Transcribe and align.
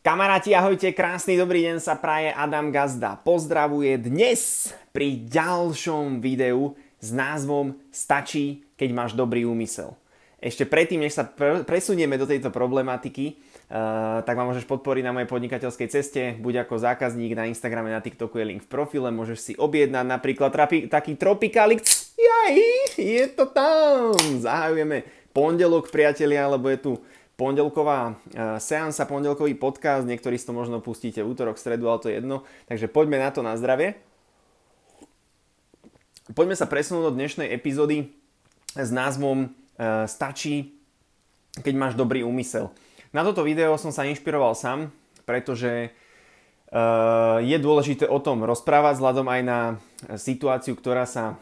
Kamaráti, 0.00 0.56
ahojte, 0.56 0.96
krásny 0.96 1.36
dobrý 1.36 1.60
deň 1.68 1.76
sa 1.76 1.92
praje 1.92 2.32
Adam 2.32 2.72
Gazda. 2.72 3.20
Pozdravuje 3.20 4.00
dnes 4.00 4.72
pri 4.96 5.28
ďalšom 5.28 6.24
videu 6.24 6.72
s 7.04 7.12
názvom 7.12 7.76
Stačí, 7.92 8.64
keď 8.80 8.96
máš 8.96 9.12
dobrý 9.12 9.44
úmysel. 9.44 9.92
Ešte 10.40 10.64
predtým, 10.64 11.04
než 11.04 11.20
sa 11.20 11.28
pr- 11.28 11.68
presunieme 11.68 12.16
do 12.16 12.24
tejto 12.24 12.48
problematiky, 12.48 13.36
uh, 13.68 14.24
tak 14.24 14.40
ma 14.40 14.48
môžeš 14.48 14.64
podporiť 14.64 15.04
na 15.04 15.12
mojej 15.12 15.28
podnikateľskej 15.28 15.88
ceste, 15.92 16.22
buď 16.40 16.64
ako 16.64 16.80
zákazník 16.80 17.36
na 17.36 17.44
Instagrame, 17.52 17.92
na 17.92 18.00
TikToku 18.00 18.40
je 18.40 18.56
link 18.56 18.64
v 18.64 18.72
profile, 18.72 19.12
môžeš 19.12 19.36
si 19.36 19.52
objednať 19.52 20.16
napríklad 20.16 20.48
trapi- 20.48 20.88
taký 20.88 21.20
tropikalik, 21.20 21.84
jaj, 22.16 22.56
je 22.96 23.24
to 23.36 23.44
tam, 23.52 24.16
zahajujeme 24.16 25.04
pondelok, 25.36 25.92
priatelia, 25.92 26.48
lebo 26.48 26.72
je 26.72 26.78
tu 26.80 26.92
pondelková 27.40 28.12
uh, 28.12 28.60
seansa, 28.60 29.08
pondelkový 29.08 29.56
podcast, 29.56 30.04
niektorí 30.04 30.36
si 30.36 30.44
to 30.44 30.52
možno 30.52 30.84
pustíte 30.84 31.24
útorok, 31.24 31.56
stredu, 31.56 31.88
ale 31.88 32.02
to 32.04 32.12
je 32.12 32.20
jedno. 32.20 32.44
Takže 32.68 32.92
poďme 32.92 33.16
na 33.16 33.32
to 33.32 33.40
na 33.40 33.56
zdravie. 33.56 33.96
Poďme 36.36 36.52
sa 36.52 36.68
presunúť 36.68 37.08
do 37.08 37.16
dnešnej 37.16 37.48
epizódy 37.48 38.12
s 38.76 38.92
názvom 38.92 39.48
uh, 39.48 40.04
Stačí, 40.04 40.76
keď 41.64 41.74
máš 41.80 41.94
dobrý 41.96 42.20
úmysel. 42.20 42.68
Na 43.16 43.24
toto 43.24 43.40
video 43.40 43.72
som 43.80 43.88
sa 43.88 44.04
inšpiroval 44.04 44.52
sám, 44.52 44.92
pretože 45.24 45.90
uh, 46.70 47.40
je 47.40 47.56
dôležité 47.56 48.04
o 48.04 48.20
tom 48.20 48.44
rozprávať 48.44 49.00
vzhľadom 49.00 49.26
aj 49.26 49.40
na 49.42 49.58
situáciu, 50.20 50.76
ktorá 50.76 51.08
sa 51.08 51.40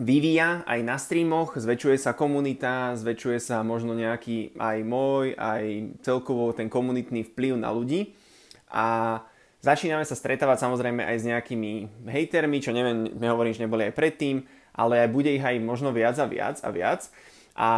vyvíja 0.00 0.64
aj 0.64 0.80
na 0.80 0.96
streamoch, 0.96 1.52
zväčšuje 1.56 2.00
sa 2.00 2.16
komunita, 2.16 2.96
zväčšuje 2.96 3.38
sa 3.42 3.60
možno 3.60 3.92
nejaký 3.92 4.56
aj 4.56 4.78
môj, 4.88 5.36
aj 5.36 5.64
celkovo 6.00 6.56
ten 6.56 6.72
komunitný 6.72 7.28
vplyv 7.28 7.60
na 7.60 7.68
ľudí 7.68 8.16
a 8.72 9.20
začíname 9.60 10.04
sa 10.08 10.16
stretávať 10.16 10.64
samozrejme 10.64 11.04
aj 11.04 11.16
s 11.20 11.28
nejakými 11.28 11.72
hejtermi, 12.08 12.64
čo 12.64 12.72
neviem, 12.72 13.04
nehovorím, 13.12 13.52
že 13.52 13.64
neboli 13.68 13.92
aj 13.92 13.98
predtým, 13.98 14.48
ale 14.72 15.04
aj 15.04 15.08
bude 15.12 15.28
ich 15.28 15.44
aj 15.44 15.60
možno 15.60 15.92
viac 15.92 16.16
a 16.16 16.24
viac 16.24 16.56
a 16.64 16.68
viac 16.72 17.00
a 17.52 17.70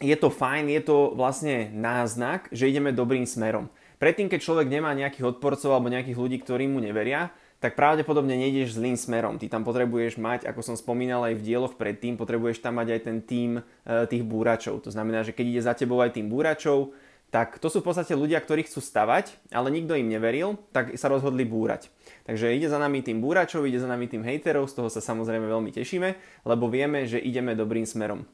je 0.00 0.16
to 0.16 0.32
fajn, 0.32 0.72
je 0.72 0.82
to 0.82 1.12
vlastne 1.14 1.70
náznak, 1.70 2.48
že 2.50 2.66
ideme 2.66 2.90
dobrým 2.90 3.28
smerom. 3.28 3.70
Predtým, 4.00 4.26
keď 4.26 4.40
človek 4.42 4.66
nemá 4.66 4.90
nejakých 4.96 5.36
odporcov 5.36 5.70
alebo 5.70 5.92
nejakých 5.92 6.18
ľudí, 6.18 6.36
ktorí 6.42 6.66
mu 6.66 6.82
neveria, 6.82 7.30
tak 7.64 7.80
pravdepodobne 7.80 8.36
nejdeš 8.36 8.76
zlým 8.76 8.92
smerom. 8.92 9.40
Ty 9.40 9.48
tam 9.48 9.64
potrebuješ 9.64 10.20
mať, 10.20 10.44
ako 10.44 10.60
som 10.60 10.76
spomínal 10.76 11.24
aj 11.24 11.40
v 11.40 11.44
dieloch 11.48 11.80
predtým, 11.80 12.20
potrebuješ 12.20 12.60
tam 12.60 12.76
mať 12.76 12.92
aj 12.92 13.00
ten 13.00 13.16
tým 13.24 13.50
e, 13.56 13.62
tých 14.04 14.20
búračov. 14.20 14.84
To 14.84 14.92
znamená, 14.92 15.24
že 15.24 15.32
keď 15.32 15.46
ide 15.48 15.62
za 15.64 15.72
tebou 15.72 15.96
aj 16.04 16.12
tým 16.12 16.28
búračov, 16.28 16.92
tak 17.32 17.56
to 17.56 17.72
sú 17.72 17.80
v 17.80 17.88
podstate 17.88 18.12
ľudia, 18.12 18.36
ktorí 18.44 18.68
chcú 18.68 18.84
stavať, 18.84 19.48
ale 19.48 19.72
nikto 19.72 19.96
im 19.96 20.12
neveril, 20.12 20.60
tak 20.76 20.92
sa 21.00 21.08
rozhodli 21.08 21.48
búrať. 21.48 21.88
Takže 22.28 22.52
ide 22.52 22.68
za 22.68 22.76
nami 22.76 23.00
tým 23.00 23.24
búračov, 23.24 23.64
ide 23.64 23.80
za 23.80 23.88
nami 23.88 24.12
tým 24.12 24.22
hejterov, 24.28 24.68
z 24.68 24.84
toho 24.84 24.92
sa 24.92 25.00
samozrejme 25.00 25.48
veľmi 25.48 25.72
tešíme, 25.72 26.08
lebo 26.44 26.68
vieme, 26.68 27.08
že 27.08 27.16
ideme 27.16 27.56
dobrým 27.56 27.88
smerom. 27.88 28.28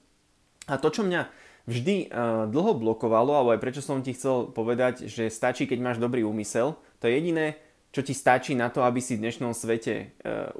A 0.66 0.74
to, 0.74 0.90
čo 0.90 1.06
mňa 1.06 1.30
vždy 1.70 2.10
uh, 2.10 2.44
dlho 2.50 2.76
blokovalo, 2.76 3.32
alebo 3.38 3.54
aj 3.54 3.62
prečo 3.62 3.80
som 3.80 4.02
ti 4.02 4.12
chcel 4.12 4.50
povedať, 4.52 5.06
že 5.06 5.32
stačí, 5.32 5.64
keď 5.64 5.78
máš 5.80 5.98
dobrý 6.02 6.26
úmysel, 6.26 6.76
to 7.00 7.08
je 7.08 7.16
jediné, 7.16 7.56
čo 7.90 8.00
ti 8.06 8.14
stačí 8.14 8.54
na 8.54 8.70
to, 8.70 8.86
aby 8.86 9.02
si 9.02 9.18
v 9.18 9.26
dnešnom 9.26 9.50
svete 9.50 9.94
e, 9.94 10.06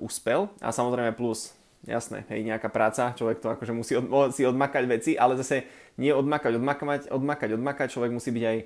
uspel. 0.03 0.51
A 0.59 0.75
samozrejme 0.75 1.15
plus, 1.15 1.55
jasné, 1.87 2.27
hej, 2.27 2.43
nejaká 2.43 2.67
práca, 2.69 3.15
človek 3.15 3.39
to 3.39 3.49
akože 3.55 3.73
musí 3.73 3.95
od, 3.95 4.35
si 4.35 4.43
odmakať 4.43 4.85
veci, 4.91 5.13
ale 5.15 5.39
zase 5.39 5.67
nie 5.97 6.11
odmakať, 6.11 6.59
odmakať, 6.59 7.01
odmakať, 7.09 7.49
odmakať, 7.55 7.87
človek 7.87 8.11
musí 8.11 8.35
byť 8.35 8.45
aj 8.45 8.59
e, 8.59 8.65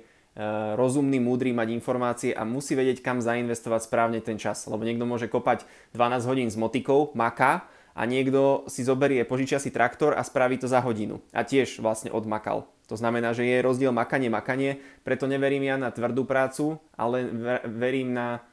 rozumný, 0.73 1.21
múdry, 1.21 1.53
mať 1.53 1.77
informácie 1.77 2.31
a 2.33 2.41
musí 2.41 2.73
vedieť, 2.73 3.05
kam 3.05 3.21
zainvestovať 3.21 3.85
správne 3.85 4.19
ten 4.25 4.41
čas. 4.41 4.65
Lebo 4.65 4.81
niekto 4.81 5.05
môže 5.05 5.29
kopať 5.29 5.69
12 5.93 6.25
hodín 6.25 6.49
s 6.49 6.57
motikou, 6.57 7.13
maká, 7.13 7.69
a 7.95 8.03
niekto 8.03 8.67
si 8.67 8.83
zoberie, 8.83 9.23
požičia 9.23 9.55
si 9.55 9.71
traktor 9.71 10.19
a 10.19 10.21
spraví 10.27 10.59
to 10.59 10.67
za 10.67 10.83
hodinu. 10.83 11.23
A 11.31 11.47
tiež 11.47 11.79
vlastne 11.79 12.11
odmakal. 12.11 12.67
To 12.91 12.99
znamená, 12.99 13.31
že 13.31 13.47
je 13.47 13.63
rozdiel 13.63 13.95
makanie, 13.95 14.27
makanie, 14.27 14.83
preto 15.01 15.25
neverím 15.25 15.63
ja 15.65 15.79
na 15.79 15.89
tvrdú 15.89 16.27
prácu, 16.27 16.77
ale 16.99 17.25
verím 17.65 18.13
na 18.13 18.43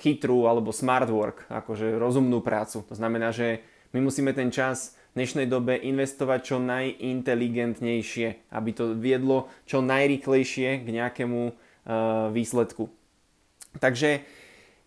chytrú 0.00 0.46
alebo 0.46 0.70
smart 0.70 1.08
work, 1.10 1.46
akože 1.50 1.98
rozumnú 1.98 2.42
prácu. 2.44 2.84
To 2.86 2.94
znamená, 2.94 3.34
že 3.34 3.62
my 3.92 4.00
musíme 4.00 4.32
ten 4.32 4.48
čas 4.48 4.96
v 5.12 5.20
dnešnej 5.20 5.46
dobe 5.46 5.76
investovať 5.76 6.40
čo 6.40 6.56
najinteligentnejšie, 6.62 8.48
aby 8.54 8.70
to 8.72 8.96
viedlo 8.96 9.52
čo 9.68 9.84
najrychlejšie 9.84 10.80
k 10.80 10.88
nejakému 10.88 11.40
uh, 11.52 11.54
výsledku. 12.32 12.88
Takže 13.76 14.24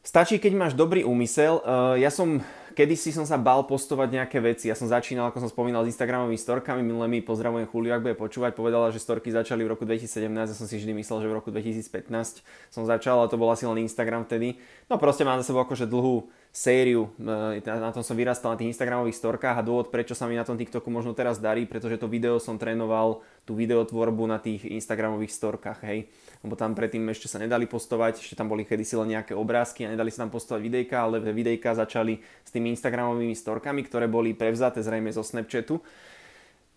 stačí, 0.02 0.42
keď 0.42 0.54
máš 0.58 0.74
dobrý 0.74 1.06
úmysel. 1.06 1.62
Uh, 1.62 1.94
ja 2.02 2.10
som 2.10 2.42
Kedy 2.76 3.00
si 3.00 3.16
som 3.16 3.24
sa 3.24 3.40
bal 3.40 3.64
postovať 3.64 4.12
nejaké 4.12 4.44
veci. 4.44 4.68
Ja 4.68 4.76
som 4.76 4.92
začínal, 4.92 5.32
ako 5.32 5.48
som 5.48 5.50
spomínal, 5.50 5.88
s 5.88 5.96
Instagramovými 5.96 6.36
storkami. 6.36 6.84
Minulé 6.84 7.08
mi 7.08 7.24
pozdravujem 7.24 7.72
Chuliu, 7.72 7.96
ak 7.96 8.04
bude 8.04 8.20
počúvať. 8.20 8.52
Povedala, 8.52 8.92
že 8.92 9.00
storky 9.00 9.32
začali 9.32 9.64
v 9.64 9.72
roku 9.72 9.88
2017. 9.88 10.28
Ja 10.28 10.52
som 10.52 10.68
si 10.68 10.76
vždy 10.76 10.92
myslel, 11.00 11.24
že 11.24 11.28
v 11.32 11.36
roku 11.40 11.56
2015 11.56 12.44
som 12.68 12.84
začal, 12.84 13.24
ale 13.24 13.32
to 13.32 13.40
bol 13.40 13.48
asi 13.48 13.64
len 13.64 13.80
Instagram 13.80 14.28
vtedy. 14.28 14.60
No 14.92 15.00
proste 15.00 15.24
mám 15.24 15.40
za 15.40 15.48
sebou 15.48 15.64
akože 15.64 15.88
dlhú 15.88 16.28
sériu, 16.56 17.12
e, 17.20 17.60
na 17.60 17.92
tom 17.92 18.00
som 18.00 18.16
vyrastal 18.16 18.56
na 18.56 18.58
tých 18.64 18.72
Instagramových 18.72 19.20
storkách 19.20 19.60
a 19.60 19.66
dôvod, 19.68 19.92
prečo 19.92 20.16
sa 20.16 20.24
mi 20.24 20.40
na 20.40 20.48
tom 20.48 20.56
TikToku 20.56 20.88
možno 20.88 21.12
teraz 21.12 21.36
darí, 21.36 21.68
pretože 21.68 22.00
to 22.00 22.08
video 22.08 22.40
som 22.40 22.56
trénoval, 22.56 23.20
tú 23.44 23.60
videotvorbu 23.60 24.24
na 24.24 24.40
tých 24.40 24.64
Instagramových 24.64 25.36
storkách, 25.36 25.84
hej. 25.84 26.08
Lebo 26.48 26.56
tam 26.56 26.72
predtým 26.72 27.04
ešte 27.12 27.28
sa 27.28 27.44
nedali 27.44 27.68
postovať, 27.68 28.24
ešte 28.24 28.40
tam 28.40 28.48
boli 28.48 28.64
kedysi 28.64 28.96
len 28.96 29.20
nejaké 29.20 29.36
obrázky 29.36 29.84
a 29.84 29.92
nedali 29.92 30.08
sa 30.16 30.24
tam 30.24 30.32
postovať 30.32 30.64
videjka, 30.64 30.96
ale 30.96 31.20
videjka 31.20 31.76
začali 31.76 32.24
s 32.24 32.50
tými 32.56 32.72
Instagramovými 32.72 33.36
storkami, 33.36 33.84
ktoré 33.84 34.08
boli 34.08 34.32
prevzaté 34.32 34.80
zrejme 34.80 35.12
zo 35.12 35.28
Snapchatu. 35.28 35.84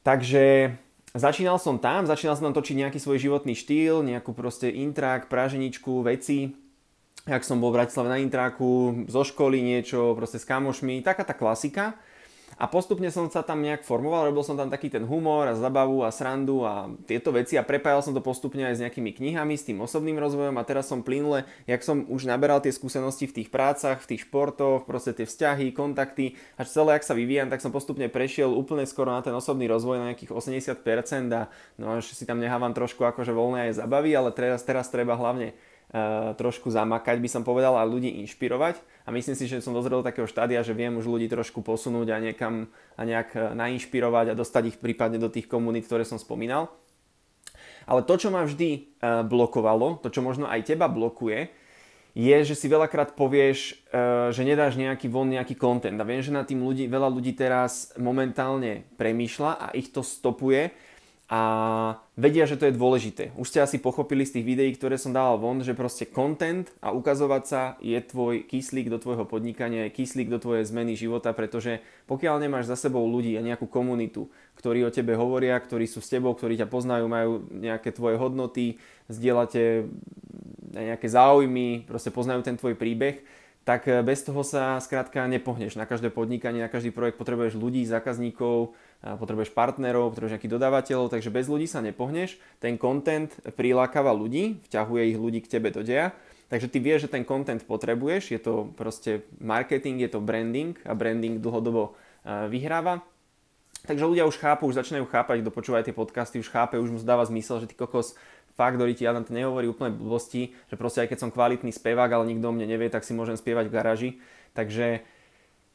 Takže 0.03 0.75
začínal 1.15 1.63
som 1.63 1.79
tam, 1.79 2.03
začínal 2.03 2.35
som 2.35 2.51
tam 2.51 2.59
točiť 2.59 2.83
nejaký 2.83 2.99
svoj 2.99 3.23
životný 3.23 3.55
štýl, 3.55 4.03
nejakú 4.03 4.35
proste 4.35 4.75
intrak, 4.75 5.31
praženičku, 5.31 6.03
veci, 6.03 6.67
jak 7.29 7.45
som 7.45 7.61
bol 7.61 7.69
v 7.71 7.85
Bratislave 7.85 8.09
na 8.09 8.19
intráku, 8.19 9.05
zo 9.05 9.23
školy 9.23 9.61
niečo, 9.61 10.17
proste 10.17 10.41
s 10.41 10.49
kamošmi, 10.49 11.05
taká 11.05 11.29
tá 11.29 11.37
klasika. 11.37 12.01
A 12.59 12.67
postupne 12.67 13.07
som 13.13 13.29
sa 13.31 13.47
tam 13.47 13.63
nejak 13.63 13.87
formoval, 13.87 14.33
robil 14.33 14.43
som 14.43 14.59
tam 14.59 14.67
taký 14.67 14.91
ten 14.91 15.07
humor 15.07 15.47
a 15.47 15.55
zabavu 15.55 16.03
a 16.03 16.11
srandu 16.11 16.67
a 16.67 16.91
tieto 17.07 17.31
veci 17.31 17.55
a 17.55 17.63
prepájal 17.63 18.03
som 18.03 18.17
to 18.17 18.19
postupne 18.19 18.65
aj 18.67 18.75
s 18.75 18.83
nejakými 18.83 19.15
knihami, 19.15 19.55
s 19.55 19.69
tým 19.69 19.79
osobným 19.79 20.19
rozvojom 20.19 20.59
a 20.59 20.67
teraz 20.67 20.91
som 20.91 21.07
plynule, 21.07 21.47
jak 21.71 21.85
som 21.87 22.09
už 22.11 22.27
naberal 22.27 22.59
tie 22.59 22.75
skúsenosti 22.75 23.31
v 23.31 23.37
tých 23.43 23.49
prácach, 23.55 24.03
v 24.03 24.17
tých 24.17 24.27
športoch, 24.27 24.91
proste 24.91 25.15
tie 25.15 25.29
vzťahy, 25.29 25.71
kontakty 25.71 26.35
a 26.59 26.67
celé, 26.67 26.99
ak 26.99 27.07
sa 27.07 27.15
vyvíjam, 27.15 27.47
tak 27.47 27.63
som 27.63 27.71
postupne 27.71 28.11
prešiel 28.11 28.51
úplne 28.51 28.89
skoro 28.91 29.15
na 29.15 29.23
ten 29.23 29.37
osobný 29.37 29.71
rozvoj 29.71 30.03
na 30.03 30.11
nejakých 30.11 30.35
80% 30.35 30.83
a 31.37 31.47
no 31.79 32.03
až 32.03 32.11
si 32.11 32.27
tam 32.27 32.43
nehávam 32.43 32.75
trošku 32.75 33.07
akože 33.07 33.31
voľné 33.31 33.71
aj 33.71 33.87
zabavy, 33.87 34.11
ale 34.19 34.35
teraz, 34.35 34.67
teraz 34.67 34.91
treba 34.91 35.15
hlavne 35.15 35.55
trošku 36.37 36.69
zamakať, 36.69 37.17
by 37.17 37.29
som 37.33 37.43
povedal, 37.49 37.73
a 37.81 37.89
ľudí 37.89 38.21
inšpirovať. 38.21 38.77
A 39.09 39.13
myslím 39.13 39.37
si, 39.41 39.49
že 39.49 39.65
som 39.65 39.73
dozrel 39.73 40.05
do 40.05 40.09
takého 40.09 40.29
štádia, 40.29 40.61
že 40.61 40.77
viem 40.77 40.93
už 41.01 41.09
ľudí 41.09 41.33
trošku 41.33 41.65
posunúť 41.65 42.13
a 42.13 42.21
niekam 42.21 42.69
a 42.93 43.03
nejak 43.09 43.29
eh, 43.33 43.41
nainšpirovať 43.57 44.33
a 44.33 44.39
dostať 44.39 44.77
ich 44.77 44.79
prípadne 44.81 45.17
do 45.17 45.33
tých 45.33 45.49
komunít, 45.49 45.89
ktoré 45.89 46.05
som 46.05 46.21
spomínal. 46.21 46.69
Ale 47.89 48.05
to, 48.05 48.21
čo 48.21 48.29
ma 48.29 48.45
vždy 48.45 48.71
eh, 48.77 49.25
blokovalo, 49.25 49.97
to, 50.05 50.13
čo 50.13 50.21
možno 50.21 50.45
aj 50.45 50.69
teba 50.69 50.93
blokuje, 50.93 51.49
je, 52.19 52.37
že 52.43 52.59
si 52.59 52.67
veľakrát 52.67 53.15
povieš, 53.15 53.79
že 54.35 54.43
nedáš 54.43 54.75
nejaký 54.75 55.07
von 55.07 55.31
nejaký 55.31 55.55
content. 55.55 55.95
A 55.95 56.09
viem, 56.09 56.19
že 56.19 56.35
na 56.35 56.43
tým 56.43 56.67
ľudí, 56.67 56.91
veľa 56.91 57.07
ľudí 57.07 57.31
teraz 57.39 57.95
momentálne 57.95 58.91
premýšľa 58.99 59.51
a 59.55 59.67
ich 59.79 59.95
to 59.95 60.03
stopuje, 60.03 60.75
a 61.29 61.41
vedia, 62.17 62.49
že 62.49 62.57
to 62.57 62.65
je 62.65 62.73
dôležité. 62.73 63.37
Už 63.37 63.53
ste 63.53 63.61
asi 63.61 63.77
pochopili 63.77 64.25
z 64.25 64.41
tých 64.41 64.49
videí, 64.49 64.73
ktoré 64.73 64.97
som 64.97 65.13
dával 65.13 65.37
von, 65.37 65.61
že 65.61 65.77
proste 65.77 66.09
content 66.09 66.73
a 66.81 66.97
ukazovať 66.97 67.43
sa 67.45 67.63
je 67.85 68.01
tvoj 68.01 68.49
kyslík 68.49 68.89
do 68.89 68.97
tvojho 68.97 69.29
podnikania, 69.29 69.85
je 69.87 69.97
kyslík 70.01 70.33
do 70.33 70.41
tvojej 70.41 70.65
zmeny 70.65 70.97
života, 70.97 71.37
pretože 71.37 71.85
pokiaľ 72.09 72.41
nemáš 72.41 72.73
za 72.73 72.81
sebou 72.81 73.05
ľudí 73.05 73.37
a 73.37 73.45
nejakú 73.45 73.69
komunitu, 73.69 74.33
ktorí 74.57 74.89
o 74.89 74.95
tebe 74.95 75.21
hovoria, 75.21 75.61
ktorí 75.61 75.85
sú 75.85 76.01
s 76.01 76.09
tebou, 76.09 76.33
ktorí 76.33 76.57
ťa 76.57 76.73
poznajú, 76.73 77.05
majú 77.13 77.45
nejaké 77.53 77.93
tvoje 77.93 78.17
hodnoty, 78.17 78.81
zdieľate 79.13 79.85
nejaké 80.73 81.13
záujmy, 81.13 81.85
proste 81.85 82.09
poznajú 82.09 82.41
ten 82.41 82.57
tvoj 82.57 82.73
príbeh, 82.73 83.21
tak 83.69 83.85
bez 83.85 84.25
toho 84.25 84.41
sa 84.41 84.81
skrátka 84.81 85.29
nepohneš. 85.29 85.77
Na 85.77 85.85
každé 85.85 86.09
podnikanie, 86.09 86.65
na 86.65 86.73
každý 86.73 86.89
projekt 86.89 87.21
potrebuješ 87.21 87.53
ľudí, 87.53 87.85
zákazníkov, 87.85 88.73
potrebuješ 89.05 89.53
partnerov, 89.53 90.17
potrebuješ 90.17 90.41
nejakých 90.41 90.55
dodávateľov, 90.57 91.13
takže 91.13 91.29
bez 91.29 91.53
ľudí 91.53 91.69
sa 91.69 91.85
nepohneš. 91.85 92.41
Ten 92.65 92.81
content 92.81 93.29
prilákava 93.61 94.17
ľudí, 94.17 94.65
vťahuje 94.73 95.13
ich 95.13 95.21
ľudí 95.21 95.45
k 95.45 95.53
tebe 95.53 95.69
do 95.69 95.85
deja. 95.85 96.17
Takže 96.49 96.73
ty 96.73 96.81
vieš, 96.81 97.13
že 97.13 97.21
ten 97.21 97.29
content 97.29 97.61
potrebuješ, 97.61 98.33
je 98.33 98.41
to 98.41 98.73
proste 98.73 99.29
marketing, 99.37 100.01
je 100.01 100.17
to 100.17 100.25
branding 100.25 100.81
a 100.89 100.97
branding 100.97 101.37
dlhodobo 101.37 101.93
vyhráva. 102.25 103.05
Takže 103.85 104.09
ľudia 104.09 104.25
už 104.25 104.41
chápu, 104.41 104.65
už 104.65 104.81
začínajú 104.81 105.07
chápať, 105.07 105.45
kto 105.45 105.55
počúva 105.55 105.85
tie 105.85 105.93
podcasty, 105.93 106.41
už 106.41 106.51
chápe, 106.51 106.81
už 106.81 106.89
mu 106.89 106.99
zdáva 106.99 107.23
zmysel, 107.29 107.63
že 107.63 107.69
ty 107.69 107.77
kokos 107.77 108.17
fakt, 108.59 108.75
ktorý 108.75 108.99
ti 108.99 109.07
Adam 109.07 109.23
nehovorí 109.23 109.71
úplne 109.71 109.95
blbosti, 109.95 110.51
že 110.67 110.75
proste 110.75 111.07
aj 111.07 111.15
keď 111.15 111.19
som 111.23 111.31
kvalitný 111.31 111.71
spevák, 111.71 112.11
ale 112.11 112.35
nikto 112.35 112.51
o 112.51 112.55
mne 112.55 112.67
nevie, 112.67 112.91
tak 112.91 113.07
si 113.07 113.15
môžem 113.15 113.39
spievať 113.39 113.71
v 113.71 113.75
garaži. 113.79 114.11
Takže 114.59 115.07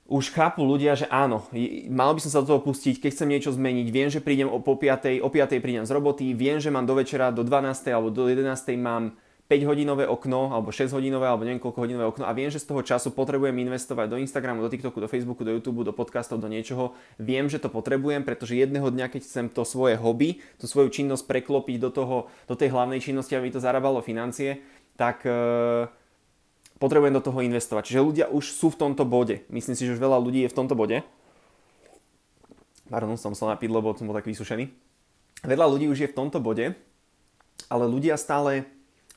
už 0.03 0.35
chápu 0.35 0.67
ľudia, 0.67 0.99
že 0.99 1.07
áno, 1.07 1.47
mal 1.87 2.11
by 2.11 2.19
som 2.19 2.31
sa 2.35 2.39
do 2.43 2.51
toho 2.51 2.61
pustiť, 2.61 2.99
keď 2.99 3.09
chcem 3.15 3.29
niečo 3.31 3.55
zmeniť, 3.55 3.87
viem, 3.87 4.11
že 4.11 4.19
prídem 4.19 4.51
o, 4.51 4.59
po 4.59 4.75
5, 4.75 5.23
o 5.23 5.29
5 5.31 5.63
prídem 5.63 5.87
z 5.87 5.95
roboty, 5.95 6.35
viem, 6.35 6.59
že 6.59 6.67
mám 6.67 6.83
do 6.83 6.99
večera 6.99 7.31
do 7.31 7.47
12 7.47 7.87
alebo 7.87 8.11
do 8.11 8.27
11 8.27 8.51
mám 8.75 9.15
5 9.53 9.69
hodinové 9.69 10.09
okno, 10.09 10.49
alebo 10.49 10.73
6 10.73 10.89
hodinové, 10.97 11.29
alebo 11.29 11.45
neviem 11.45 11.61
koľko 11.61 11.85
hodinové 11.85 12.09
okno 12.09 12.25
a 12.25 12.33
viem, 12.33 12.49
že 12.49 12.57
z 12.57 12.73
toho 12.73 12.81
času 12.81 13.13
potrebujem 13.13 13.53
investovať 13.53 14.09
do 14.09 14.17
Instagramu, 14.17 14.65
do 14.65 14.69
TikToku, 14.73 14.97
do 14.97 15.05
Facebooku, 15.05 15.45
do 15.45 15.53
YouTube, 15.53 15.85
do 15.85 15.93
podcastov, 15.93 16.41
do 16.41 16.49
niečoho. 16.49 16.97
Viem, 17.21 17.45
že 17.45 17.61
to 17.61 17.69
potrebujem, 17.69 18.25
pretože 18.25 18.57
jedného 18.57 18.89
dňa, 18.89 19.13
keď 19.13 19.21
chcem 19.21 19.45
to 19.53 19.61
svoje 19.61 19.93
hobby, 19.93 20.41
tú 20.57 20.65
svoju 20.65 20.89
činnosť 20.89 21.29
preklopiť 21.29 21.77
do, 21.77 21.93
toho, 21.93 22.17
do 22.49 22.57
tej 22.57 22.73
hlavnej 22.73 22.97
činnosti, 22.97 23.37
aby 23.37 23.53
to 23.53 23.61
zarábalo 23.61 24.01
financie, 24.01 24.57
tak 24.97 25.21
uh, 25.29 25.85
potrebujem 26.81 27.13
do 27.13 27.21
toho 27.21 27.45
investovať. 27.45 27.93
Čiže 27.93 28.01
ľudia 28.01 28.25
už 28.33 28.57
sú 28.57 28.73
v 28.73 28.79
tomto 28.89 29.05
bode. 29.05 29.45
Myslím 29.53 29.77
si, 29.77 29.85
že 29.85 29.93
už 29.93 30.01
veľa 30.01 30.17
ľudí 30.17 30.41
je 30.41 30.49
v 30.49 30.57
tomto 30.57 30.73
bode. 30.73 31.05
Pardon, 32.89 33.13
som 33.21 33.37
sa 33.37 33.53
napiť, 33.53 33.69
lebo 33.69 33.93
som 33.93 34.09
bol 34.09 34.17
tak 34.17 34.25
vysušený. 34.25 34.65
Veľa 35.45 35.69
ľudí 35.69 35.85
už 35.93 35.99
je 36.01 36.09
v 36.09 36.17
tomto 36.17 36.41
bode, 36.41 36.73
ale 37.69 37.85
ľudia 37.85 38.17
stále 38.17 38.65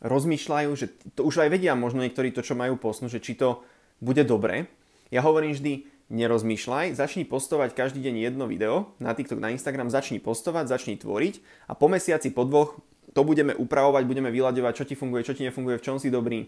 rozmýšľajú, 0.05 0.71
že 0.77 0.93
to 1.17 1.25
už 1.25 1.47
aj 1.47 1.53
vedia 1.53 1.73
možno 1.73 2.05
niektorí 2.05 2.33
to, 2.33 2.45
čo 2.45 2.59
majú 2.59 2.77
posnúť, 2.77 3.21
že 3.21 3.25
či 3.25 3.33
to 3.39 3.65
bude 4.01 4.21
dobré. 4.29 4.69
Ja 5.09 5.25
hovorím 5.25 5.57
vždy, 5.57 5.87
nerozmýšľaj, 6.07 6.95
začni 6.95 7.27
postovať 7.27 7.75
každý 7.75 7.99
deň 8.05 8.15
jedno 8.31 8.45
video 8.47 8.95
na 9.03 9.11
TikTok, 9.17 9.43
na 9.43 9.51
Instagram, 9.51 9.91
začni 9.91 10.23
postovať, 10.23 10.71
začni 10.71 10.95
tvoriť 10.99 11.43
a 11.67 11.75
po 11.75 11.91
mesiaci, 11.91 12.31
po 12.31 12.47
dvoch 12.47 12.79
to 13.11 13.25
budeme 13.25 13.57
upravovať, 13.57 14.05
budeme 14.05 14.31
vyľadovať, 14.31 14.73
čo 14.77 14.85
ti 14.85 14.95
funguje, 14.95 15.25
čo 15.25 15.35
ti 15.35 15.49
nefunguje, 15.49 15.81
v 15.81 15.85
čom 15.87 15.97
si 15.97 16.13
dobrý, 16.13 16.47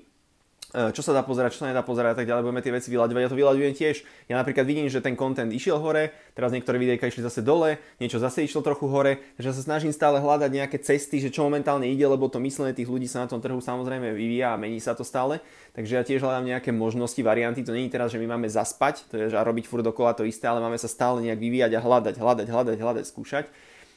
čo 0.69 1.01
sa 1.01 1.17
dá 1.17 1.25
pozerať, 1.25 1.57
čo 1.57 1.65
sa 1.65 1.73
nedá 1.73 1.81
pozerať 1.81 2.13
a 2.13 2.17
tak 2.21 2.29
ďalej, 2.29 2.45
budeme 2.45 2.61
tie 2.61 2.75
veci 2.77 2.93
vyľaďovať. 2.93 3.23
Ja 3.25 3.31
to 3.33 3.41
vyľaďujem 3.41 3.73
tiež. 3.73 3.97
Ja 4.29 4.37
napríklad 4.37 4.69
vidím, 4.69 4.93
že 4.93 5.01
ten 5.01 5.17
content 5.17 5.49
išiel 5.49 5.81
hore, 5.81 6.13
teraz 6.37 6.53
niektoré 6.53 6.77
videjka 6.77 7.09
išli 7.09 7.25
zase 7.25 7.41
dole, 7.41 7.81
niečo 7.97 8.21
zase 8.21 8.45
išlo 8.45 8.61
trochu 8.61 8.85
hore, 8.85 9.17
takže 9.41 9.57
sa 9.57 9.63
snažím 9.65 9.97
stále 9.97 10.21
hľadať 10.21 10.51
nejaké 10.53 10.77
cesty, 10.85 11.25
že 11.25 11.33
čo 11.33 11.49
momentálne 11.49 11.89
ide, 11.89 12.05
lebo 12.05 12.29
to 12.29 12.37
myslenie 12.45 12.77
tých 12.77 12.85
ľudí 12.85 13.09
sa 13.09 13.25
na 13.25 13.33
tom 13.33 13.41
trhu 13.41 13.57
samozrejme 13.65 14.13
vyvíja 14.13 14.53
a 14.53 14.61
mení 14.61 14.77
sa 14.77 14.93
to 14.93 15.09
stále. 15.09 15.41
Takže 15.73 15.93
ja 15.97 16.03
tiež 16.05 16.21
hľadám 16.21 16.45
nejaké 16.45 16.69
možnosti, 16.69 17.21
varianty. 17.25 17.65
To 17.65 17.73
je 17.73 17.89
teraz, 17.89 18.13
že 18.13 18.21
my 18.21 18.37
máme 18.37 18.49
zaspať, 18.53 19.09
to 19.09 19.17
je 19.17 19.33
že 19.33 19.37
robiť 19.41 19.65
furt 19.65 19.81
dokola 19.81 20.13
to 20.13 20.29
isté, 20.29 20.45
ale 20.53 20.61
máme 20.61 20.77
sa 20.77 20.91
stále 20.91 21.25
nejak 21.25 21.41
vyvíjať 21.41 21.73
a 21.77 21.81
hľadať, 21.81 22.15
hľadať, 22.21 22.47
hľadať, 22.53 22.77
hľadať, 22.77 23.05
skúšať. 23.09 23.45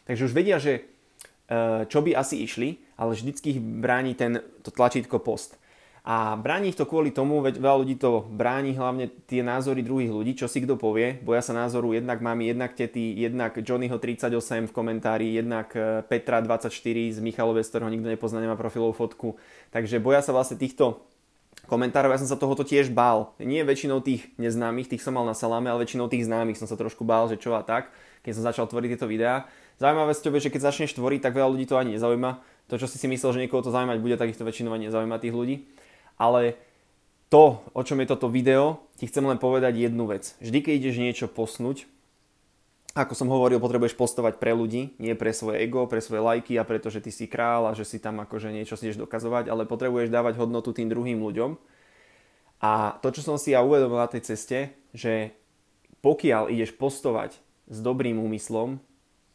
Takže 0.07 0.23
už 0.23 0.31
vedia, 0.31 0.55
že 0.55 0.87
e, 1.51 1.83
čo 1.91 1.99
by 1.99 2.15
asi 2.15 2.41
išli, 2.47 2.79
ale 2.95 3.11
vždycky 3.11 3.57
ich 3.57 3.59
bráni 3.59 4.15
ten, 4.15 4.39
to 4.63 4.71
tlačítko 4.71 5.19
post. 5.19 5.60
A 6.01 6.33
bráni 6.33 6.73
ich 6.73 6.79
to 6.81 6.89
kvôli 6.89 7.13
tomu, 7.13 7.45
veď 7.45 7.61
veľa 7.61 7.77
ľudí 7.85 7.93
to 8.01 8.25
bráni, 8.25 8.73
hlavne 8.73 9.13
tie 9.29 9.45
názory 9.45 9.85
druhých 9.85 10.09
ľudí, 10.09 10.33
čo 10.33 10.49
si 10.49 10.57
kto 10.65 10.73
povie. 10.73 11.21
Boja 11.21 11.45
sa 11.45 11.53
názoru 11.53 11.93
jednak 11.93 12.25
mami, 12.25 12.49
jednak 12.49 12.73
tety, 12.73 13.13
jednak 13.21 13.61
Johnnyho 13.61 14.01
38 14.01 14.33
v 14.65 14.73
komentári, 14.73 15.37
jednak 15.37 15.69
e, 15.77 16.01
Petra 16.09 16.41
24 16.41 16.73
z 17.13 17.19
Michalove, 17.21 17.61
z 17.61 17.69
ktorého 17.69 17.93
nikto 17.93 18.09
nepozná, 18.09 18.41
nemá 18.41 18.57
profilovú 18.57 18.97
fotku. 18.97 19.37
Takže 19.69 20.01
boja 20.01 20.25
sa 20.25 20.33
vlastne 20.33 20.57
týchto 20.57 21.05
komentárov, 21.69 22.09
ja 22.09 22.25
som 22.25 22.33
sa 22.33 22.41
tohoto 22.41 22.65
tiež 22.65 22.89
bál. 22.89 23.37
Nie 23.37 23.61
väčšinou 23.61 24.01
tých 24.01 24.25
neznámych, 24.41 24.89
tých 24.89 25.05
som 25.05 25.13
mal 25.13 25.29
na 25.29 25.37
saláme, 25.37 25.69
ale 25.69 25.85
väčšinou 25.85 26.09
tých 26.09 26.25
známych 26.25 26.57
som 26.57 26.65
sa 26.65 26.73
trošku 26.73 27.05
bál, 27.05 27.29
že 27.29 27.37
čo 27.37 27.53
a 27.53 27.61
tak, 27.61 27.93
keď 28.25 28.41
som 28.41 28.43
začal 28.49 28.65
tvoriť 28.65 28.97
tieto 28.97 29.05
videá. 29.05 29.45
Zaujímavé 29.77 30.17
je, 30.17 30.49
že 30.49 30.49
keď 30.49 30.73
začneš 30.73 30.97
tvoriť, 30.97 31.29
tak 31.29 31.37
veľa 31.37 31.53
ľudí 31.53 31.69
to 31.69 31.77
ani 31.77 31.93
nezaujíma. 31.93 32.41
To, 32.73 32.81
čo 32.81 32.89
si 32.89 32.97
si 32.97 33.05
myslel, 33.05 33.37
že 33.37 33.41
niekoho 33.45 33.61
to 33.61 33.69
zaujímať 33.69 34.01
bude, 34.01 34.17
tak 34.17 34.33
ich 34.33 34.39
to 34.39 34.49
väčšinou 34.49 34.73
ani 34.73 34.89
nezaujíma 34.89 35.21
tých 35.21 35.37
ľudí 35.37 35.55
ale 36.21 36.61
to, 37.33 37.65
o 37.73 37.81
čom 37.81 37.97
je 37.97 38.11
toto 38.13 38.29
video, 38.29 38.85
ti 39.01 39.09
chcem 39.09 39.25
len 39.25 39.41
povedať 39.41 39.81
jednu 39.81 40.05
vec. 40.05 40.37
Vždy, 40.37 40.61
keď 40.61 40.73
ideš 40.77 40.97
niečo 41.01 41.25
posnúť, 41.25 41.89
ako 42.91 43.15
som 43.15 43.31
hovoril, 43.31 43.57
potrebuješ 43.57 43.95
postovať 43.95 44.35
pre 44.35 44.51
ľudí, 44.51 44.93
nie 44.99 45.15
pre 45.15 45.31
svoje 45.31 45.63
ego, 45.63 45.87
pre 45.87 46.03
svoje 46.03 46.21
lajky 46.21 46.59
a 46.59 46.67
preto, 46.67 46.91
že 46.91 46.99
ty 46.99 47.07
si 47.07 47.25
král 47.25 47.65
a 47.65 47.73
že 47.73 47.87
si 47.87 48.03
tam 48.03 48.19
akože 48.19 48.51
niečo 48.51 48.75
si 48.75 48.91
ideš 48.91 48.99
dokazovať, 48.99 49.47
ale 49.47 49.63
potrebuješ 49.63 50.11
dávať 50.11 50.37
hodnotu 50.37 50.75
tým 50.75 50.91
druhým 50.91 51.23
ľuďom. 51.23 51.55
A 52.61 52.99
to, 52.99 53.09
čo 53.15 53.23
som 53.23 53.39
si 53.39 53.55
ja 53.55 53.63
uvedomil 53.63 53.97
na 53.97 54.11
tej 54.11 54.27
ceste, 54.27 54.75
že 54.91 55.31
pokiaľ 56.03 56.51
ideš 56.51 56.75
postovať 56.75 57.39
s 57.71 57.77
dobrým 57.79 58.19
úmyslom, 58.19 58.83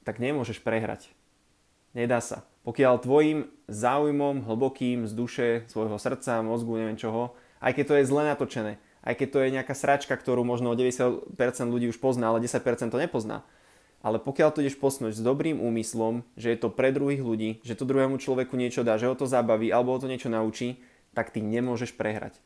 tak 0.04 0.20
nemôžeš 0.20 0.60
prehrať. 0.60 1.08
Nedá 1.96 2.20
sa. 2.20 2.44
Pokiaľ 2.66 2.98
tvojim 2.98 3.46
záujmom 3.70 4.42
hlbokým 4.42 5.06
z 5.06 5.12
duše, 5.14 5.48
svojho 5.70 6.02
srdca, 6.02 6.42
mozgu, 6.42 6.82
neviem 6.82 6.98
čoho, 6.98 7.38
aj 7.62 7.78
keď 7.78 7.84
to 7.86 7.94
je 7.94 8.08
zle 8.10 8.22
natočené, 8.26 8.82
aj 9.06 9.14
keď 9.22 9.28
to 9.30 9.38
je 9.38 9.54
nejaká 9.54 9.74
sračka, 9.78 10.18
ktorú 10.18 10.42
možno 10.42 10.74
90% 10.74 11.30
ľudí 11.70 11.86
už 11.86 12.02
pozná, 12.02 12.34
ale 12.34 12.42
10% 12.42 12.90
to 12.90 12.98
nepozná. 12.98 13.46
Ale 14.02 14.18
pokiaľ 14.18 14.50
to 14.50 14.66
ideš 14.66 14.82
posnúť 14.82 15.14
s 15.14 15.22
dobrým 15.22 15.62
úmyslom, 15.62 16.26
že 16.34 16.50
je 16.54 16.58
to 16.58 16.68
pre 16.74 16.90
druhých 16.90 17.22
ľudí, 17.22 17.62
že 17.62 17.78
to 17.78 17.86
druhému 17.86 18.18
človeku 18.18 18.58
niečo 18.58 18.82
dá, 18.82 18.98
že 18.98 19.06
ho 19.06 19.14
to 19.14 19.30
zabaví 19.30 19.70
alebo 19.70 19.94
ho 19.94 20.02
to 20.02 20.10
niečo 20.10 20.26
naučí, 20.26 20.82
tak 21.14 21.30
ty 21.30 21.38
nemôžeš 21.46 21.94
prehrať. 21.94 22.42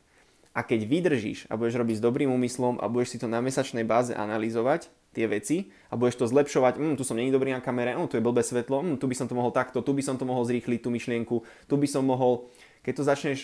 A 0.53 0.61
keď 0.61 0.85
vydržíš 0.85 1.49
a 1.49 1.57
budeš 1.57 1.81
robiť 1.81 1.97
s 1.97 2.05
dobrým 2.05 2.29
úmyslom 2.29 2.77
a 2.77 2.93
budeš 2.93 3.17
si 3.17 3.19
to 3.25 3.27
na 3.27 3.41
mesačnej 3.41 3.89
báze 3.89 4.13
analyzovať, 4.13 4.93
tie 5.11 5.27
veci 5.27 5.75
a 5.91 5.99
budeš 5.99 6.23
to 6.23 6.31
zlepšovať, 6.31 6.79
mm, 6.79 6.95
tu 6.95 7.03
som 7.03 7.19
není 7.19 7.35
dobrý 7.35 7.51
na 7.51 7.63
kamere, 7.63 7.99
mm, 7.99 8.07
tu 8.07 8.15
je 8.19 8.23
blbé 8.23 8.47
svetlo, 8.47 8.83
mm, 8.83 8.97
tu 9.03 9.11
by 9.11 9.15
som 9.19 9.27
to 9.27 9.35
mohol 9.35 9.51
takto, 9.51 9.83
tu 9.83 9.91
by 9.91 10.03
som 10.03 10.15
to 10.15 10.25
mohol 10.25 10.47
zrýchliť, 10.47 10.79
tú 10.83 10.91
myšlienku, 10.95 11.37
tu 11.67 11.75
by 11.75 11.87
som 11.91 12.07
mohol, 12.07 12.47
keď 12.87 12.93
to 12.95 13.03
začneš, 13.03 13.41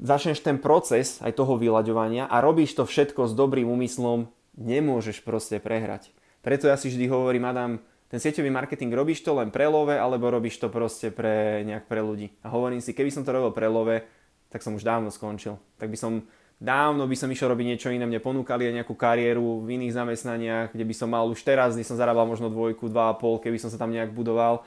začneš 0.00 0.40
ten 0.40 0.56
proces 0.56 1.20
aj 1.20 1.36
toho 1.36 1.60
vyľaďovania 1.60 2.26
a 2.26 2.40
robíš 2.40 2.76
to 2.76 2.88
všetko 2.88 3.28
s 3.28 3.36
dobrým 3.36 3.68
úmyslom, 3.68 4.32
nemôžeš 4.56 5.20
proste 5.20 5.60
prehrať. 5.60 6.10
Preto 6.40 6.66
ja 6.70 6.80
si 6.80 6.88
vždy 6.88 7.06
hovorím, 7.12 7.44
Adam, 7.44 7.72
ten 8.08 8.16
sieťový 8.16 8.48
marketing 8.48 8.88
robíš 8.96 9.20
to 9.20 9.36
len 9.36 9.52
pre 9.52 9.68
love, 9.68 9.92
alebo 9.92 10.32
robíš 10.32 10.56
to 10.56 10.72
proste 10.72 11.12
pre 11.12 11.60
nejak 11.68 11.84
pre 11.84 12.00
ľudí. 12.00 12.32
A 12.40 12.48
hovorím 12.48 12.80
si, 12.80 12.96
keby 12.96 13.12
som 13.12 13.20
to 13.20 13.36
robil 13.36 13.52
pre 13.52 13.68
love, 13.68 14.00
tak 14.48 14.64
som 14.64 14.72
už 14.72 14.80
dávno 14.80 15.12
skončil. 15.12 15.60
Tak 15.76 15.92
by 15.92 15.98
som 16.00 16.12
dávno 16.58 17.06
by 17.06 17.16
som 17.16 17.30
išiel 17.30 17.54
robiť 17.54 17.66
niečo 17.66 17.88
iné, 17.94 18.04
mne 18.04 18.18
ponúkali 18.18 18.66
aj 18.66 18.82
nejakú 18.82 18.94
kariéru 18.98 19.62
v 19.62 19.78
iných 19.78 19.94
zamestnaniach, 19.94 20.66
kde 20.74 20.84
by 20.84 20.94
som 20.94 21.08
mal 21.10 21.24
už 21.30 21.40
teraz, 21.46 21.78
kde 21.78 21.86
som 21.86 21.94
zarábal 21.94 22.26
možno 22.26 22.50
dvojku, 22.50 22.90
dva 22.90 23.14
a 23.14 23.18
pol, 23.18 23.38
keby 23.38 23.56
som 23.62 23.70
sa 23.70 23.78
tam 23.78 23.94
nejak 23.94 24.10
budoval. 24.10 24.66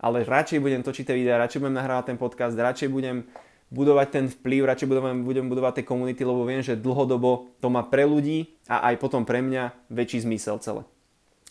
Ale 0.00 0.24
radšej 0.24 0.64
budem 0.64 0.80
točiť 0.80 1.04
tie 1.12 1.16
videá, 1.16 1.36
radšej 1.38 1.60
budem 1.60 1.76
nahrávať 1.76 2.14
ten 2.14 2.18
podcast, 2.18 2.56
radšej 2.56 2.88
budem 2.88 3.28
budovať 3.68 4.08
ten 4.08 4.24
vplyv, 4.32 4.64
radšej 4.64 4.88
budem, 4.88 5.20
budem 5.22 5.46
budovať 5.52 5.80
tie 5.80 5.88
komunity, 5.88 6.22
lebo 6.24 6.48
viem, 6.48 6.64
že 6.64 6.80
dlhodobo 6.80 7.52
to 7.60 7.68
má 7.68 7.84
pre 7.84 8.08
ľudí 8.08 8.56
a 8.64 8.88
aj 8.88 8.94
potom 8.96 9.28
pre 9.28 9.44
mňa 9.44 9.92
väčší 9.92 10.24
zmysel 10.24 10.56
celé. 10.64 10.82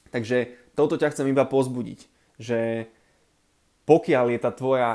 Takže 0.10 0.58
toto 0.74 0.98
ťa 0.98 1.14
chcem 1.14 1.30
iba 1.30 1.46
pozbudiť, 1.46 2.00
že 2.42 2.90
pokiaľ 3.86 4.26
je 4.34 4.40
tá 4.42 4.50
tvoja 4.50 4.92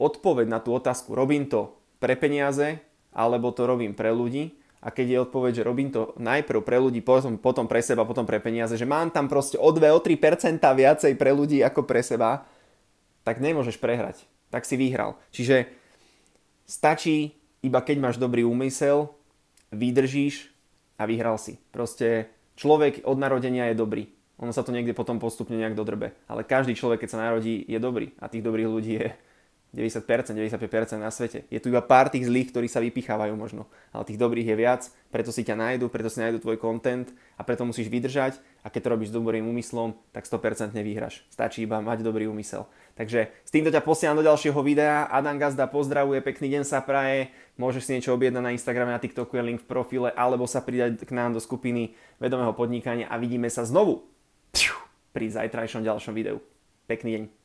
odpoveď 0.00 0.46
na 0.48 0.58
tú 0.58 0.72
otázku, 0.72 1.12
robím 1.12 1.46
to 1.46 1.76
pre 2.00 2.16
peniaze, 2.16 2.80
alebo 3.14 3.54
to 3.54 3.64
robím 3.64 3.94
pre 3.94 4.10
ľudí. 4.10 4.52
A 4.84 4.92
keď 4.92 5.06
je 5.08 5.22
odpoveď, 5.24 5.52
že 5.56 5.64
robím 5.64 5.88
to 5.88 6.12
najprv 6.20 6.60
pre 6.60 6.76
ľudí, 6.76 7.00
potom, 7.00 7.40
potom 7.40 7.64
pre 7.64 7.80
seba, 7.80 8.04
potom 8.04 8.28
pre 8.28 8.36
peniaze, 8.36 8.76
že 8.76 8.84
mám 8.84 9.08
tam 9.08 9.32
proste 9.32 9.56
o 9.56 9.72
2, 9.72 9.80
o 9.96 10.00
3% 10.04 10.60
viacej 10.60 11.16
pre 11.16 11.32
ľudí 11.32 11.64
ako 11.64 11.88
pre 11.88 12.04
seba, 12.04 12.44
tak 13.24 13.40
nemôžeš 13.40 13.80
prehrať. 13.80 14.28
Tak 14.52 14.68
si 14.68 14.76
vyhral. 14.76 15.16
Čiže 15.32 15.72
stačí, 16.68 17.32
iba 17.64 17.80
keď 17.80 17.96
máš 17.96 18.16
dobrý 18.20 18.44
úmysel, 18.44 19.08
vydržíš 19.72 20.52
a 21.00 21.08
vyhral 21.08 21.40
si. 21.40 21.56
Proste 21.72 22.28
človek 22.60 23.08
od 23.08 23.16
narodenia 23.16 23.72
je 23.72 23.80
dobrý. 23.80 24.04
Ono 24.42 24.52
sa 24.52 24.60
to 24.66 24.74
niekde 24.74 24.92
potom 24.92 25.16
postupne 25.16 25.56
nejak 25.56 25.78
dodrbe. 25.78 26.12
Ale 26.28 26.44
každý 26.44 26.76
človek, 26.76 27.06
keď 27.06 27.10
sa 27.10 27.22
narodí, 27.24 27.64
je 27.64 27.78
dobrý. 27.80 28.12
A 28.20 28.28
tých 28.28 28.44
dobrých 28.44 28.68
ľudí 28.68 28.92
je 29.00 29.08
90%, 29.74 30.06
95% 30.06 31.02
na 31.02 31.10
svete. 31.10 31.42
Je 31.50 31.58
tu 31.58 31.66
iba 31.66 31.82
pár 31.82 32.06
tých 32.06 32.30
zlých, 32.30 32.54
ktorí 32.54 32.70
sa 32.70 32.78
vypichávajú 32.78 33.34
možno. 33.34 33.66
Ale 33.90 34.06
tých 34.06 34.22
dobrých 34.22 34.54
je 34.54 34.56
viac, 34.56 34.82
preto 35.10 35.34
si 35.34 35.42
ťa 35.42 35.58
nájdu, 35.58 35.90
preto 35.90 36.06
si 36.06 36.22
nájdu 36.22 36.38
tvoj 36.38 36.62
content 36.62 37.10
a 37.34 37.42
preto 37.42 37.66
musíš 37.66 37.90
vydržať 37.90 38.38
a 38.62 38.70
keď 38.70 38.80
to 38.86 38.92
robíš 38.94 39.10
s 39.10 39.16
dobrým 39.18 39.42
úmyslom, 39.42 39.98
tak 40.14 40.30
100% 40.30 40.78
vyhraš. 40.78 41.26
Stačí 41.26 41.66
iba 41.66 41.82
mať 41.82 42.06
dobrý 42.06 42.30
úmysel. 42.30 42.70
Takže 42.94 43.34
s 43.42 43.50
týmto 43.50 43.74
ťa 43.74 43.82
posielam 43.82 44.14
do 44.14 44.22
ďalšieho 44.22 44.60
videa. 44.62 45.10
Adam 45.10 45.36
Gazda 45.42 45.66
pozdravuje, 45.66 46.22
pekný 46.22 46.54
deň 46.54 46.62
sa 46.62 46.78
praje. 46.78 47.34
Môžeš 47.58 47.90
si 47.90 47.98
niečo 47.98 48.14
objednať 48.14 48.42
na 48.46 48.54
Instagrame, 48.54 48.94
na 48.94 49.02
TikToku 49.02 49.34
je 49.34 49.42
link 49.42 49.60
v 49.62 49.70
profile, 49.70 50.14
alebo 50.14 50.46
sa 50.46 50.62
pridať 50.62 51.02
k 51.02 51.10
nám 51.10 51.34
do 51.34 51.42
skupiny 51.42 51.98
vedomého 52.22 52.54
podnikania 52.54 53.10
a 53.10 53.18
vidíme 53.18 53.50
sa 53.50 53.66
znovu 53.66 54.06
pri 55.14 55.30
zajtrajšom 55.30 55.86
ďalšom 55.86 56.14
videu. 56.14 56.42
Pekný 56.90 57.10
deň. 57.18 57.43